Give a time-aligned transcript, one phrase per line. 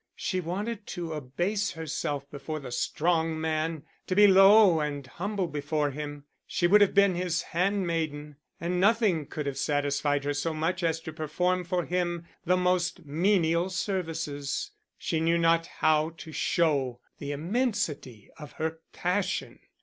[0.15, 5.91] She wanted to abase herself before the strong man, to be low and humble before
[5.91, 6.25] him.
[6.47, 10.99] She would have been his handmaiden, and nothing could have satisfied her so much as
[11.01, 14.71] to perform for him the most menial services.
[14.97, 19.59] She knew not how to show the immensity of her passion.